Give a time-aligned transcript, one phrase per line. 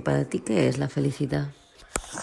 [0.00, 1.52] para ti qué es la felicidad?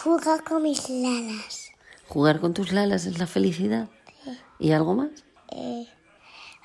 [0.04, 1.72] Jugar con mis lalas.
[2.08, 3.90] ¿Jugar con tus lalas es la felicidad?
[4.60, 5.12] ¿Y algo más?
[5.52, 5.88] Eh,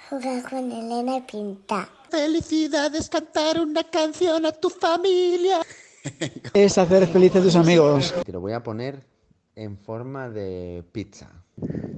[0.08, 1.88] jugar con Elena y pintar.
[2.10, 5.60] Felicidad es cantar una canción a tu familia.
[6.52, 8.12] Es hacer felices a tus amigos.
[8.26, 9.06] Te lo voy a poner
[9.54, 11.30] en forma de pizza.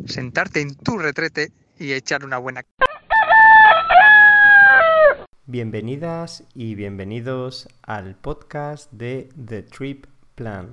[0.06, 2.64] Sentarte en tu retrete y echar una buena...
[5.46, 10.70] Bienvenidas y bienvenidos al podcast de The Trip Plan.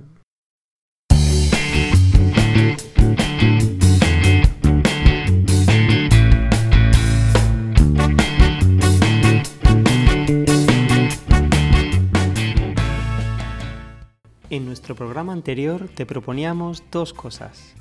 [14.48, 17.74] En nuestro programa anterior te proponíamos dos cosas.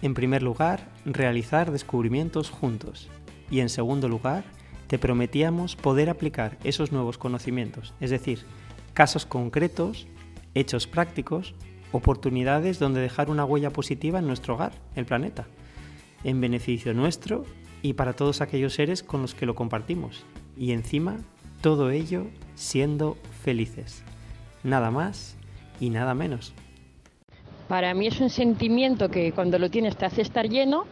[0.00, 3.10] En primer lugar, realizar descubrimientos juntos.
[3.50, 4.44] Y en segundo lugar,
[4.88, 8.40] te prometíamos poder aplicar esos nuevos conocimientos, es decir,
[8.94, 10.08] casos concretos,
[10.54, 11.54] hechos prácticos,
[11.92, 15.46] oportunidades donde dejar una huella positiva en nuestro hogar, el planeta,
[16.24, 17.44] en beneficio nuestro
[17.82, 20.24] y para todos aquellos seres con los que lo compartimos.
[20.56, 21.18] Y encima,
[21.60, 24.02] todo ello siendo felices.
[24.64, 25.36] Nada más
[25.80, 26.54] y nada menos.
[27.68, 30.86] Para mí es un sentimiento que cuando lo tienes te hace estar lleno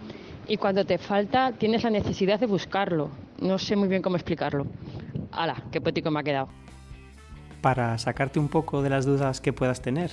[0.47, 3.11] y cuando te falta tienes la necesidad de buscarlo.
[3.41, 4.67] No sé muy bien cómo explicarlo.
[5.31, 5.63] ¡Hala!
[5.71, 6.49] ¡Qué poético me ha quedado!
[7.61, 10.11] Para sacarte un poco de las dudas que puedas tener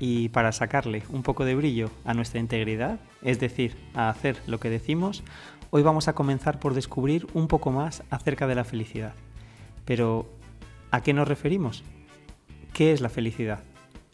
[0.00, 4.60] y para sacarle un poco de brillo a nuestra integridad, es decir, a hacer lo
[4.60, 5.22] que decimos,
[5.70, 9.14] hoy vamos a comenzar por descubrir un poco más acerca de la felicidad.
[9.84, 10.30] Pero,
[10.90, 11.84] ¿a qué nos referimos?
[12.72, 13.60] ¿Qué es la felicidad?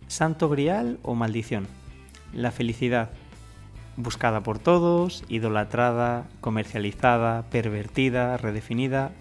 [0.07, 1.67] ¿Santo grial o maldición?
[2.33, 3.11] La felicidad,
[3.97, 9.13] buscada por todos, idolatrada, comercializada, pervertida, redefinida.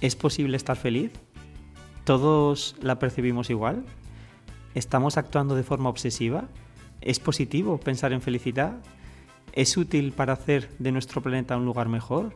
[0.00, 1.12] ¿Es posible estar feliz?
[2.04, 3.84] ¿Todos la percibimos igual?
[4.74, 6.48] ¿Estamos actuando de forma obsesiva?
[7.00, 8.74] ¿Es positivo pensar en felicidad?
[9.52, 12.34] ¿Es útil para hacer de nuestro planeta un lugar mejor?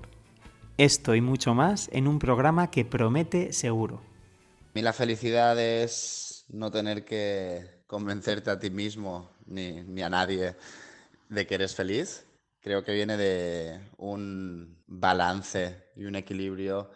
[0.77, 3.97] Esto y mucho más en un programa que promete seguro.
[3.97, 10.11] A mí la felicidad es no tener que convencerte a ti mismo ni, ni a
[10.11, 10.55] nadie
[11.29, 12.27] de que eres feliz.
[12.61, 16.91] Creo que viene de un balance y un equilibrio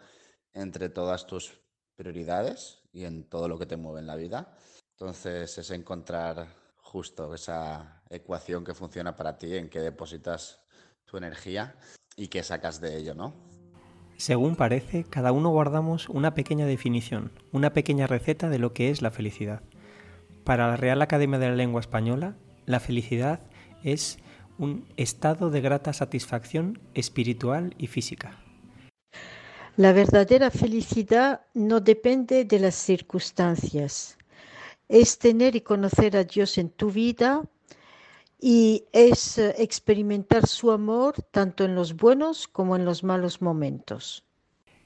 [0.53, 1.61] entre todas tus
[1.95, 4.57] prioridades y en todo lo que te mueve en la vida.
[4.91, 6.47] Entonces es encontrar
[6.77, 10.59] justo esa ecuación que funciona para ti, en que depositas
[11.05, 11.75] tu energía
[12.17, 13.33] y qué sacas de ello, ¿no?
[14.17, 19.01] Según parece, cada uno guardamos una pequeña definición, una pequeña receta de lo que es
[19.01, 19.63] la felicidad.
[20.43, 23.39] Para la Real Academia de la Lengua Española, la felicidad
[23.83, 24.17] es
[24.57, 28.37] un estado de grata satisfacción espiritual y física.
[29.77, 34.17] La verdadera felicidad no depende de las circunstancias.
[34.89, 37.43] Es tener y conocer a Dios en tu vida
[38.39, 44.25] y es eh, experimentar su amor tanto en los buenos como en los malos momentos.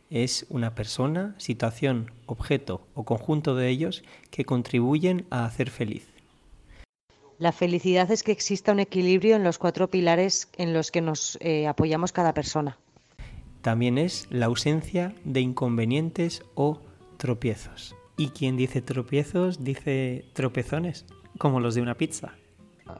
[0.09, 6.14] Es una persona, situación, objeto o conjunto de ellos que contribuyen a hacer feliz.
[7.37, 11.37] La felicidad es que exista un equilibrio en los cuatro pilares en los que nos
[11.41, 12.79] eh, apoyamos cada persona.
[13.61, 16.79] También es la ausencia de inconvenientes o
[17.17, 17.95] tropiezos.
[18.15, 21.05] Y quien dice tropiezos dice tropezones,
[21.37, 22.35] como los de una pizza.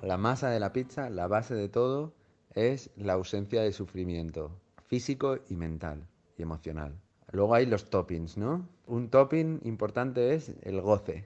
[0.02, 2.14] La masa de la pizza, la base de todo,
[2.54, 4.52] es la ausencia de sufrimiento
[4.88, 6.08] físico y mental
[6.38, 7.00] y emocional.
[7.32, 8.68] Luego hay los toppings, ¿no?
[8.86, 11.26] Un topping importante es el goce,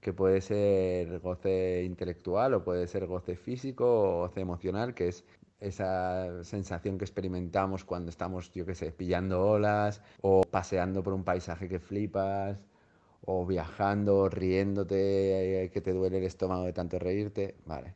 [0.00, 5.24] que puede ser goce intelectual o puede ser goce físico o goce emocional, que es
[5.60, 11.24] esa sensación que experimentamos cuando estamos, yo qué sé, pillando olas o paseando por un
[11.24, 12.64] paisaje que flipas
[13.24, 17.94] o viajando, riéndote, eh, que te duele el estómago de tanto reírte, vale.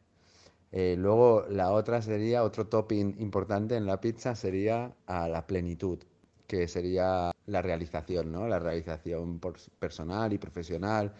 [0.72, 5.98] Eh, luego la otra sería, otro topping importante en la pizza sería a la plenitud,
[6.46, 8.48] que sería la realización, ¿no?
[8.48, 9.40] La realización
[9.78, 11.12] personal y profesional,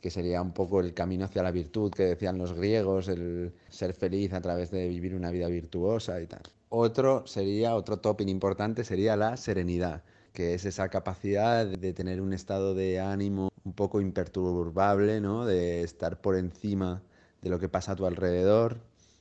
[0.00, 3.94] que sería un poco el camino hacia la virtud que decían los griegos, el ser
[3.94, 6.42] feliz a través de vivir una vida virtuosa y tal.
[6.68, 12.32] Otro sería, otro topping importante sería la serenidad, que es esa capacidad de tener un
[12.32, 15.44] estado de ánimo un poco imperturbable, ¿no?
[15.46, 17.02] De estar por encima
[17.42, 18.78] de lo que pasa a tu alrededor,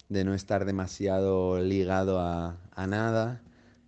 [0.10, 3.42] de no estar demasiado ligado a, a nada,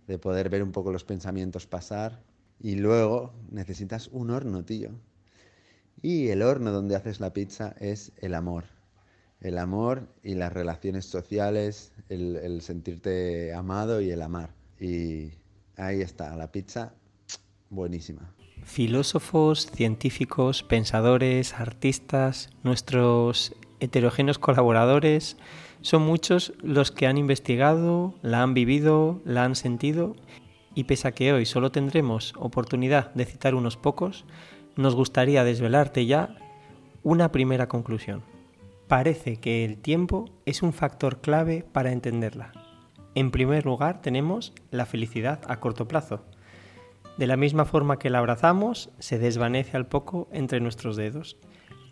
[0.06, 2.22] de poder ver un poco los pensamientos pasar.
[2.60, 4.90] Y luego necesitas un horno, tío.
[6.02, 8.64] Y el horno donde haces la pizza es el amor.
[9.40, 14.50] El amor y las relaciones sociales, el, sentirte amado y el amar.
[14.80, 15.32] Y
[15.76, 16.94] ahí está, la pizza
[17.70, 18.34] buenísima.
[18.64, 25.36] Filósofos, científicos, pensadores, artistas, nuestros heterogéneos colaboradores,
[25.80, 30.16] son muchos los que han investigado, la han vivido, la han sentido
[30.74, 34.24] y pese a que hoy solo tendremos oportunidad de citar unos pocos,
[34.78, 36.36] nos gustaría desvelarte ya
[37.02, 38.22] una primera conclusión.
[38.86, 42.52] Parece que el tiempo es un factor clave para entenderla.
[43.16, 46.24] En primer lugar tenemos la felicidad a corto plazo.
[47.16, 51.36] De la misma forma que la abrazamos, se desvanece al poco entre nuestros dedos.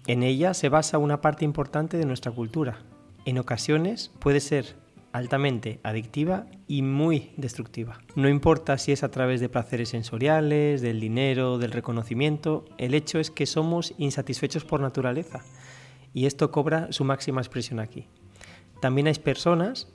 [0.07, 2.79] En ella se basa una parte importante de nuestra cultura.
[3.25, 4.77] En ocasiones puede ser
[5.17, 7.99] altamente adictiva y muy destructiva.
[8.15, 13.19] No importa si es a través de placeres sensoriales, del dinero, del reconocimiento, el hecho
[13.19, 15.41] es que somos insatisfechos por naturaleza
[16.13, 18.07] y esto cobra su máxima expresión aquí.
[18.83, 19.89] También hay personas,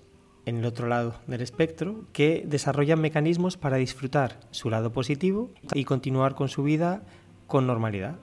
[0.46, 5.86] en el otro lado del espectro, que desarrollan mecanismos para disfrutar su lado positivo y
[5.86, 7.04] continuar con su vida
[7.46, 8.16] con normalidad.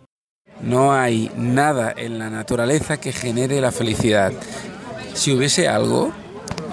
[0.62, 4.32] No hay nada en la naturaleza que genere la felicidad.
[5.14, 6.12] Si hubiese algo,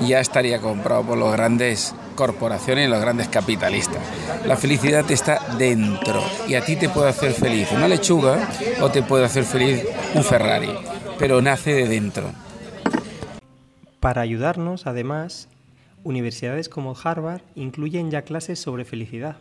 [0.07, 4.01] ya estaría comprado por las grandes corporaciones y los grandes capitalistas.
[4.45, 8.49] La felicidad está dentro y a ti te puede hacer feliz una lechuga
[8.81, 10.71] o te puede hacer feliz un Ferrari,
[11.19, 12.31] pero nace de dentro.
[13.99, 15.49] Para ayudarnos, además,
[16.03, 19.37] universidades como Harvard incluyen ya clases sobre felicidad,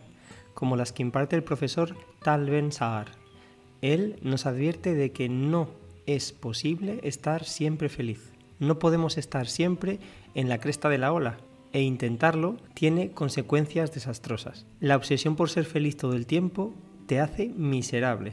[0.54, 3.08] como las que imparte el profesor Tal Ben Sahar.
[3.82, 5.68] Él nos advierte de que no
[6.06, 8.33] es posible estar siempre feliz.
[8.64, 9.98] No podemos estar siempre
[10.34, 11.36] en la cresta de la ola
[11.74, 14.64] e intentarlo tiene consecuencias desastrosas.
[14.80, 16.72] La obsesión por ser feliz todo el tiempo
[17.06, 18.32] te hace miserable.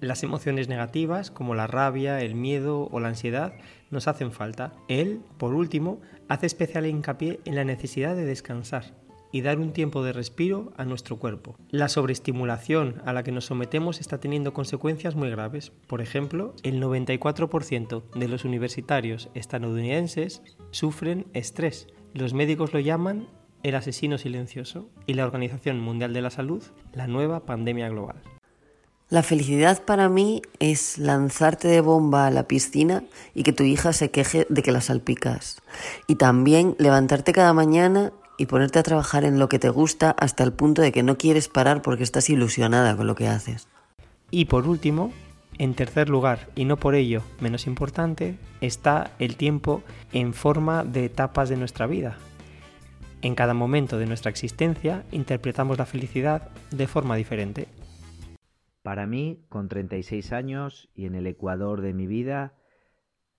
[0.00, 3.52] Las emociones negativas como la rabia, el miedo o la ansiedad
[3.90, 4.72] nos hacen falta.
[4.88, 9.01] Él, por último, hace especial hincapié en la necesidad de descansar
[9.32, 11.56] y dar un tiempo de respiro a nuestro cuerpo.
[11.70, 15.72] La sobreestimulación a la que nos sometemos está teniendo consecuencias muy graves.
[15.88, 21.88] Por ejemplo, el 94% de los universitarios estadounidenses sufren estrés.
[22.12, 23.26] Los médicos lo llaman
[23.62, 26.62] el asesino silencioso y la Organización Mundial de la Salud
[26.92, 28.16] la nueva pandemia global.
[29.08, 33.92] La felicidad para mí es lanzarte de bomba a la piscina y que tu hija
[33.92, 35.60] se queje de que la salpicas.
[36.06, 40.42] Y también levantarte cada mañana y ponerte a trabajar en lo que te gusta hasta
[40.42, 43.68] el punto de que no quieres parar porque estás ilusionada con lo que haces.
[44.32, 45.12] Y por último,
[45.58, 51.04] en tercer lugar, y no por ello menos importante, está el tiempo en forma de
[51.04, 52.18] etapas de nuestra vida.
[53.20, 57.68] En cada momento de nuestra existencia interpretamos la felicidad de forma diferente.
[58.82, 62.54] Para mí, con 36 años y en el ecuador de mi vida,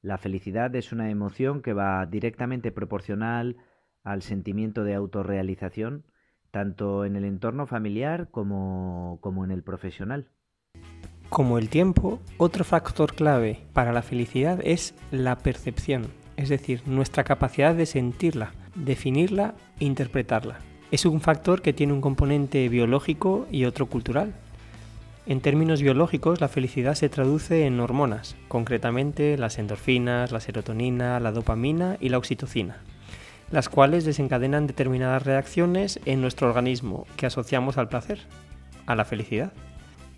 [0.01, 3.57] la felicidad es una emoción que va directamente proporcional
[4.03, 6.03] al sentimiento de autorrealización,
[6.51, 10.29] tanto en el entorno familiar como, como en el profesional.
[11.29, 16.07] Como el tiempo, otro factor clave para la felicidad es la percepción,
[16.37, 20.59] es decir, nuestra capacidad de sentirla, definirla e interpretarla.
[20.91, 24.33] Es un factor que tiene un componente biológico y otro cultural.
[25.25, 31.31] En términos biológicos, la felicidad se traduce en hormonas, concretamente las endorfinas, la serotonina, la
[31.31, 32.77] dopamina y la oxitocina
[33.51, 38.19] las cuales desencadenan determinadas reacciones en nuestro organismo que asociamos al placer,
[38.85, 39.53] a la felicidad.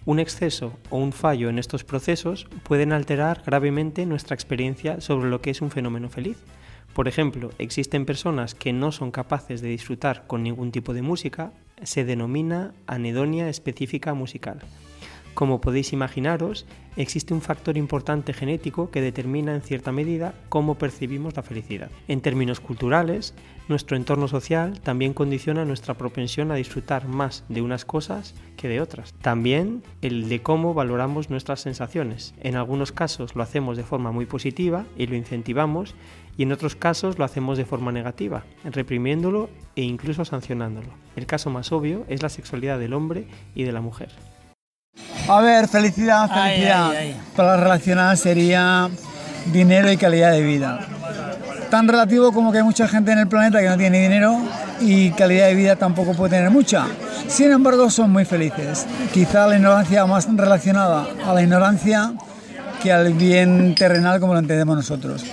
[0.05, 5.41] Un exceso o un fallo en estos procesos pueden alterar gravemente nuestra experiencia sobre lo
[5.41, 6.37] que es un fenómeno feliz.
[6.93, 11.51] Por ejemplo, existen personas que no son capaces de disfrutar con ningún tipo de música,
[11.83, 14.59] se denomina anedonia específica musical.
[15.35, 16.65] Como podéis imaginaros,
[16.95, 21.91] existe un factor importante genético que determina en cierta medida cómo percibimos la felicidad.
[22.07, 23.33] En términos culturales,
[23.67, 28.79] nuestro entorno social también condiciona nuestra propensión a disfrutar más de unas cosas que de
[28.79, 29.13] otras.
[29.21, 32.33] También el de cómo valoramos nuestras sensaciones.
[32.41, 35.95] En algunos casos lo hacemos de forma muy positiva y lo incentivamos
[36.37, 40.93] y en otros casos lo hacemos de forma negativa, reprimiéndolo e incluso sancionándolo.
[41.17, 44.11] El caso más obvio es la sexualidad del hombre y de la mujer.
[45.27, 46.91] A ver, felicidad, felicidad.
[47.35, 48.89] Para las relacionadas sería
[49.51, 50.79] dinero y calidad de vida.
[51.71, 54.37] Tan relativo como que hay mucha gente en el planeta que no tiene dinero
[54.79, 56.85] y calidad de vida tampoco puede tener mucha.
[57.27, 58.85] Sin embargo, son muy felices.
[59.13, 62.13] Quizá la ignorancia más relacionada a la ignorancia
[62.83, 65.23] que al bien terrenal como lo entendemos nosotros.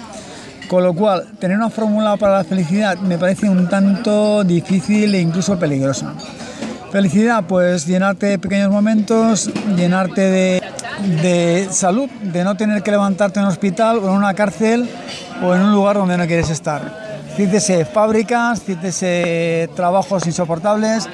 [0.69, 5.21] Con lo cual, tener una fórmula para la felicidad me parece un tanto difícil e
[5.21, 6.11] incluso peligroso.
[6.93, 10.61] Felicidad, pues llenarte de pequeños momentos, llenarte
[11.01, 14.91] de, salud, de no tener que levantarte en un hospital o en una cárcel
[15.43, 17.23] o en un lugar donde no quieres estar.
[17.35, 21.09] Cítese fábricas, cítese trabajos insoportables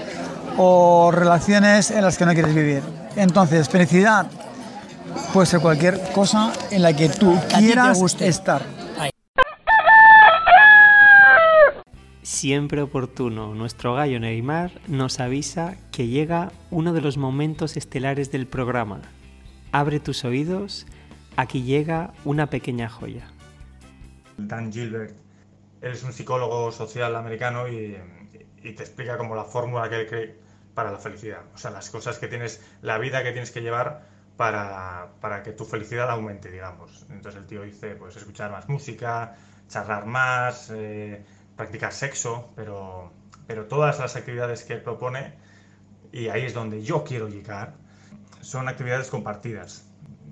[0.57, 2.83] o relaciones en las que no quieres vivir.
[3.15, 4.27] Entonces, felicidad
[5.33, 8.63] puede ser cualquier cosa en la que tú quieras estar.
[12.39, 18.47] Siempre oportuno, nuestro gallo Neymar nos avisa que llega uno de los momentos estelares del
[18.47, 19.01] programa.
[19.73, 20.87] Abre tus oídos,
[21.35, 23.27] aquí llega una pequeña joya.
[24.37, 25.17] Dan Gilbert.
[25.81, 27.97] Es un psicólogo social americano y,
[28.63, 30.39] y te explica como la fórmula que él cree
[30.75, 31.41] para la felicidad.
[31.57, 35.51] O sea, las cosas que tienes, la vida que tienes que llevar para, para que
[35.51, 37.05] tu felicidad aumente, digamos.
[37.11, 39.35] Entonces el tío dice, pues escuchar más música,
[39.69, 41.25] charlar más, eh,
[41.59, 43.11] practicar sexo, pero,
[43.49, 45.35] pero todas las actividades que él propone,
[46.13, 47.75] y ahí es donde yo quiero llegar,
[48.41, 49.85] son actividades compartidas.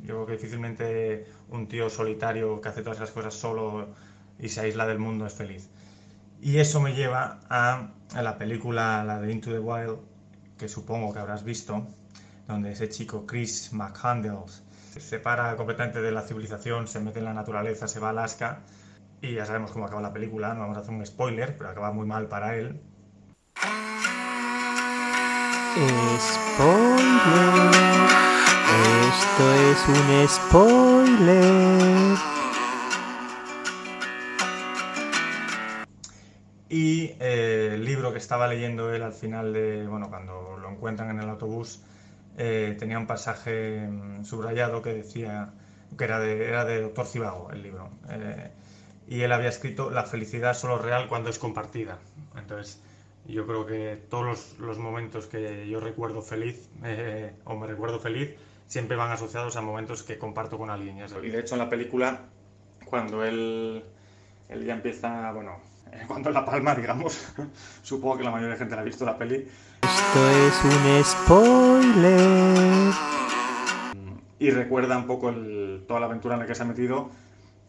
[0.02, 3.88] Yo creo que difícilmente un tío solitario que hace todas esas cosas solo
[4.38, 5.68] y se aísla del mundo es feliz.
[6.40, 9.98] Y eso me lleva a, la película, la de Into the Wild,
[10.56, 11.88] que supongo que habrás visto,
[12.46, 14.46] donde ese chico Chris McHandle
[14.92, 18.60] se separa completamente de la civilización, se mete en la naturaleza, se va a Alaska
[19.20, 21.92] y ya sabemos cómo acaba la película, no vamos a hacer un spoiler, pero acaba
[21.92, 22.80] muy mal para él.
[26.18, 27.06] Spoiler.
[29.08, 32.16] Esto es un spoiler.
[36.70, 41.10] Y eh, el libro que estaba leyendo él al final de, bueno, cuando lo encuentran
[41.10, 41.82] en el autobús,
[42.38, 45.50] eh, tenía un pasaje mm, subrayado que decía,
[45.96, 47.90] que era de, era de Doctor Cibago, el libro.
[48.10, 48.50] Eh,
[49.08, 51.98] y él había escrito, la felicidad solo es real cuando es compartida.
[52.36, 52.80] Entonces,
[53.26, 57.98] yo creo que todos los, los momentos que yo recuerdo feliz, eh, o me recuerdo
[58.00, 58.30] feliz,
[58.66, 60.98] siempre van asociados a momentos que comparto con alguien.
[60.98, 61.06] ya.
[61.22, 62.20] Y de hecho en la película,
[62.84, 63.84] cuando él,
[64.48, 65.56] él ya empieza, bueno,
[65.92, 67.32] eh, cuando la palma, digamos,
[67.82, 69.46] supongo que la mayoría de gente la ha visto la peli,
[69.82, 72.92] Esto es un spoiler.
[74.38, 77.08] y recuerda un poco el- toda la aventura en la que se ha metido.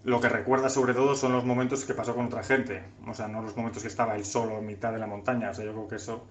[0.07, 3.27] Lo que recuerda sobre todo son los momentos que pasó con otra gente, o sea,
[3.27, 5.73] no los momentos que estaba él solo en mitad de la montaña, o sea, yo
[5.73, 6.23] creo que eso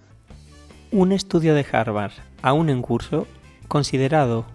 [0.92, 3.26] Un estudio de Harvard, aún en curso,
[3.68, 4.46] considerado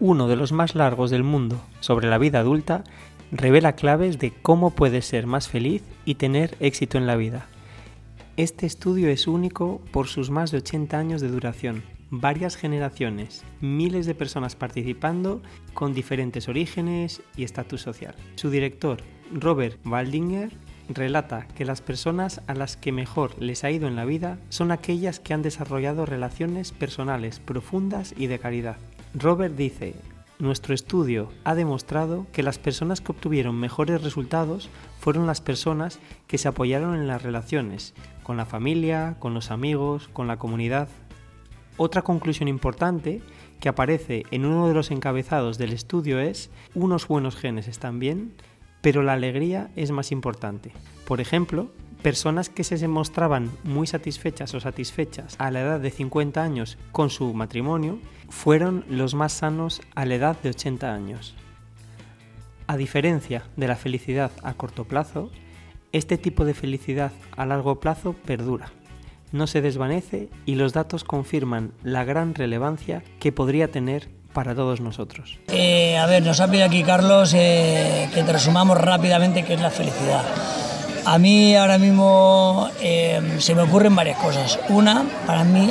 [0.00, 2.82] uno de los más largos del mundo sobre la vida adulta,
[3.30, 7.46] revela claves de cómo puedes ser más feliz y tener éxito en la vida.
[8.36, 11.84] Este estudio es único por sus más de 80 años de duración,
[12.20, 15.42] varias generaciones, miles de personas participando
[15.72, 18.14] con diferentes orígenes y estatus social.
[18.36, 19.02] Su director,
[19.32, 20.52] Robert Waldinger,
[20.88, 24.70] relata que las personas a las que mejor les ha ido en la vida son
[24.70, 28.76] aquellas que han desarrollado relaciones personales profundas y de caridad.
[29.14, 29.94] Robert dice,
[30.38, 34.68] nuestro estudio ha demostrado que las personas que obtuvieron mejores resultados
[34.98, 37.94] fueron las personas que se apoyaron en las relaciones,
[38.24, 40.88] con la familia, con los amigos, con la comunidad.
[41.76, 43.20] Otra conclusión importante
[43.60, 48.34] que aparece en uno de los encabezados del estudio es, unos buenos genes están bien,
[48.80, 50.72] pero la alegría es más importante.
[51.06, 51.70] Por ejemplo,
[52.02, 57.10] personas que se mostraban muy satisfechas o satisfechas a la edad de 50 años con
[57.10, 61.34] su matrimonio fueron los más sanos a la edad de 80 años.
[62.66, 65.30] A diferencia de la felicidad a corto plazo,
[65.92, 68.70] este tipo de felicidad a largo plazo perdura,
[69.34, 74.80] no se desvanece y los datos confirman la gran relevancia que podría tener para todos
[74.80, 75.38] nosotros.
[75.48, 79.60] Eh, a ver, nos ha pedido aquí Carlos eh, que te resumamos rápidamente qué es
[79.60, 80.24] la felicidad.
[81.04, 84.58] A mí ahora mismo eh, se me ocurren varias cosas.
[84.68, 85.70] Una, para mí,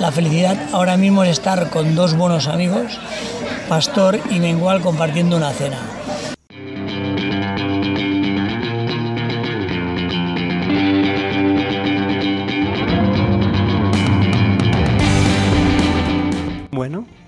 [0.00, 2.98] la felicidad ahora mismo es estar con dos buenos amigos,
[3.68, 5.78] Pastor y Mengual, compartiendo una cena.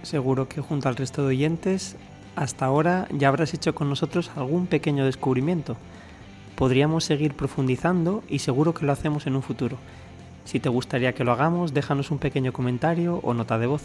[0.07, 1.97] Seguro que junto al resto de oyentes,
[2.37, 5.77] hasta ahora ya habrás hecho con nosotros algún pequeño descubrimiento.
[6.55, 9.77] Podríamos seguir profundizando y seguro que lo hacemos en un futuro.
[10.45, 13.83] Si te gustaría que lo hagamos, déjanos un pequeño comentario o nota de voz.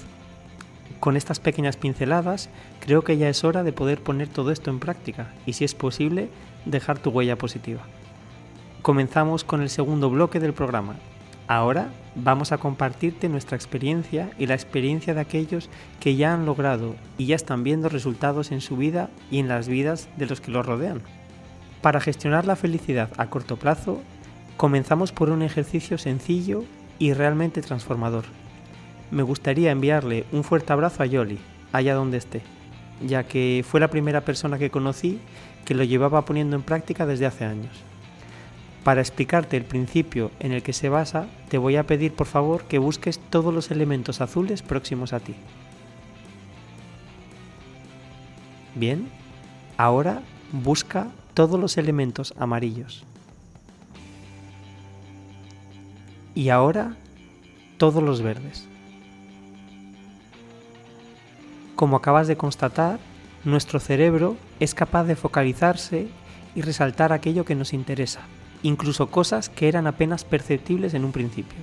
[0.99, 2.49] Con estas pequeñas pinceladas,
[2.79, 5.73] creo que ya es hora de poder poner todo esto en práctica y, si es
[5.73, 6.29] posible,
[6.65, 7.81] dejar tu huella positiva.
[8.83, 10.95] Comenzamos con el segundo bloque del programa.
[11.51, 16.95] Ahora vamos a compartirte nuestra experiencia y la experiencia de aquellos que ya han logrado
[17.17, 20.49] y ya están viendo resultados en su vida y en las vidas de los que
[20.49, 21.01] los rodean.
[21.81, 24.01] Para gestionar la felicidad a corto plazo,
[24.55, 26.63] comenzamos por un ejercicio sencillo
[26.99, 28.23] y realmente transformador.
[29.11, 31.37] Me gustaría enviarle un fuerte abrazo a Yoli,
[31.73, 32.43] allá donde esté,
[33.05, 35.19] ya que fue la primera persona que conocí
[35.65, 37.83] que lo llevaba poniendo en práctica desde hace años.
[38.83, 42.63] Para explicarte el principio en el que se basa, te voy a pedir por favor
[42.63, 45.35] que busques todos los elementos azules próximos a ti.
[48.73, 49.07] Bien,
[49.77, 50.21] ahora
[50.51, 53.03] busca todos los elementos amarillos.
[56.33, 56.95] Y ahora
[57.77, 58.65] todos los verdes.
[61.75, 62.99] Como acabas de constatar,
[63.43, 66.07] nuestro cerebro es capaz de focalizarse
[66.55, 68.21] y resaltar aquello que nos interesa,
[68.63, 71.59] incluso cosas que eran apenas perceptibles en un principio.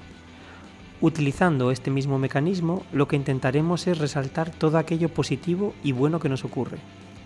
[1.01, 6.29] Utilizando este mismo mecanismo, lo que intentaremos es resaltar todo aquello positivo y bueno que
[6.29, 6.79] nos ocurre.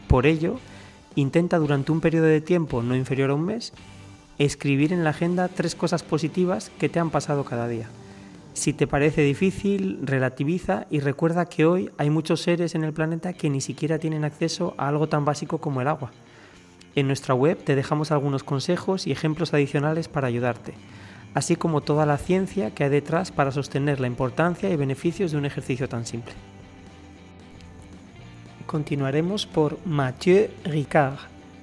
[0.09, 0.59] Por ello,
[1.15, 3.73] intenta durante un periodo de tiempo no inferior a un mes
[4.39, 7.89] escribir en la agenda tres cosas positivas que te han pasado cada día.
[8.55, 13.33] Si te parece difícil, relativiza y recuerda que hoy hay muchos seres en el planeta
[13.33, 16.13] que ni siquiera tienen acceso a algo tan básico como el agua.
[16.95, 20.75] En nuestra web te dejamos algunos consejos y ejemplos adicionales para ayudarte
[21.35, 25.39] así como toda la ciencia que hay detrás para sostener la importancia y beneficios de
[25.39, 26.35] un ejercicio tan simple.
[28.67, 31.19] Continuaremos por Mathieu Ricard,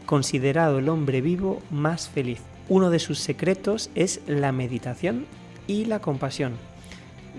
[0.05, 2.41] considerado el hombre vivo más feliz.
[2.67, 5.25] Uno de sus secretos es la meditación
[5.65, 6.53] y la compasión.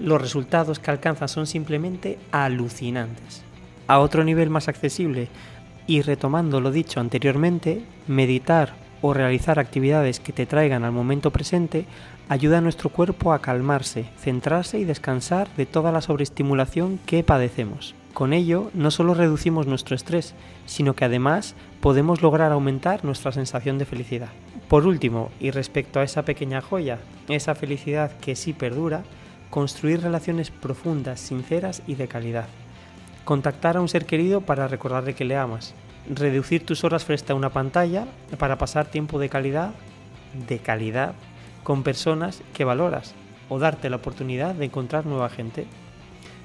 [0.00, 3.42] Los resultados que alcanza son simplemente alucinantes.
[3.86, 5.28] A otro nivel más accesible,
[5.86, 11.86] y retomando lo dicho anteriormente, meditar o realizar actividades que te traigan al momento presente
[12.28, 17.94] ayuda a nuestro cuerpo a calmarse, centrarse y descansar de toda la sobreestimulación que padecemos.
[18.12, 20.34] Con ello, no solo reducimos nuestro estrés,
[20.66, 24.30] sino que además podemos lograr aumentar nuestra sensación de felicidad.
[24.68, 29.02] Por último, y respecto a esa pequeña joya, esa felicidad que sí perdura,
[29.48, 32.46] construir relaciones profundas, sinceras y de calidad.
[33.24, 35.74] Contactar a un ser querido para recordarle que le amas.
[36.08, 38.06] Reducir tus horas frente a una pantalla
[38.38, 39.72] para pasar tiempo de calidad,
[40.48, 41.14] de calidad
[41.62, 43.14] con personas que valoras
[43.48, 45.66] o darte la oportunidad de encontrar nueva gente.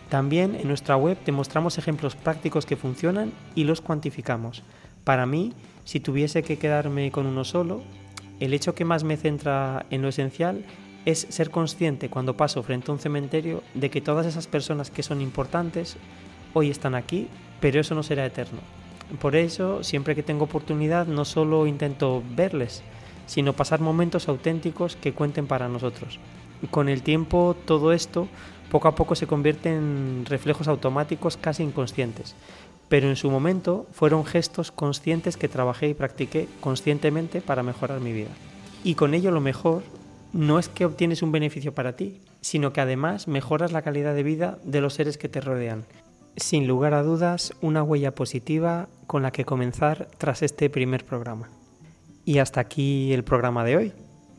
[0.09, 4.63] También en nuestra web te mostramos ejemplos prácticos que funcionan y los cuantificamos.
[5.03, 5.53] Para mí,
[5.83, 7.83] si tuviese que quedarme con uno solo,
[8.39, 10.65] el hecho que más me centra en lo esencial
[11.05, 15.03] es ser consciente cuando paso frente a un cementerio de que todas esas personas que
[15.03, 15.97] son importantes
[16.55, 17.27] hoy están aquí,
[17.59, 18.59] pero eso no será eterno.
[19.19, 22.81] Por eso, siempre que tengo oportunidad, no solo intento verles,
[23.27, 26.17] sino pasar momentos auténticos que cuenten para nosotros.
[26.71, 28.27] Con el tiempo todo esto
[28.71, 32.35] poco a poco se convierte en reflejos automáticos casi inconscientes,
[32.87, 38.13] pero en su momento fueron gestos conscientes que trabajé y practiqué conscientemente para mejorar mi
[38.13, 38.31] vida.
[38.83, 39.83] Y con ello lo mejor
[40.31, 44.23] no es que obtienes un beneficio para ti, sino que además mejoras la calidad de
[44.23, 45.85] vida de los seres que te rodean.
[46.37, 51.49] Sin lugar a dudas, una huella positiva con la que comenzar tras este primer programa.
[52.25, 53.93] Y hasta aquí el programa de hoy.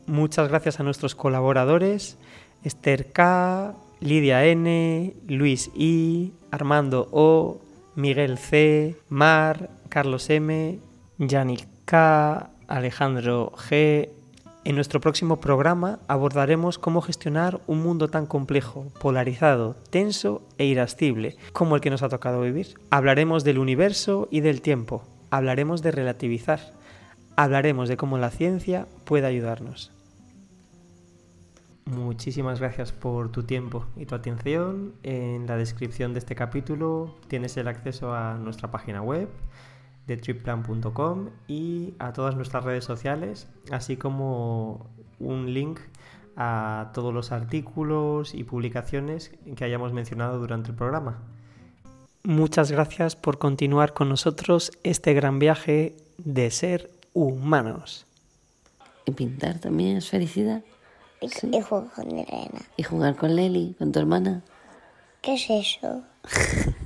[0.05, 2.17] Muchas gracias a nuestros colaboradores,
[2.63, 7.61] Esther K, Lidia N, Luis I, Armando O,
[7.95, 10.79] Miguel C, Mar, Carlos M,
[11.17, 14.09] Yannick K, Alejandro G.
[14.67, 21.37] En nuestro próximo programa abordaremos cómo gestionar un mundo tan complejo, polarizado, tenso e irascible
[21.53, 22.75] como el que nos ha tocado vivir.
[22.89, 25.03] Hablaremos del universo y del tiempo.
[25.31, 26.59] Hablaremos de relativizar
[27.37, 29.93] hablaremos de cómo la ciencia puede ayudarnos.
[31.85, 34.95] Muchísimas gracias por tu tiempo y tu atención.
[35.03, 39.29] En la descripción de este capítulo tienes el acceso a nuestra página web
[40.07, 44.87] de tripplan.com y a todas nuestras redes sociales, así como
[45.19, 45.79] un link
[46.37, 51.19] a todos los artículos y publicaciones que hayamos mencionado durante el programa.
[52.23, 58.05] Muchas gracias por continuar con nosotros este gran viaje de ser humanos.
[59.05, 60.61] ¿Y pintar también es felicidad?
[61.21, 61.29] Y,
[61.61, 62.61] jugar con Elena.
[62.75, 64.43] ¿Y jugar con Leli, con tu hermana?
[65.21, 66.03] ¿Qué es eso?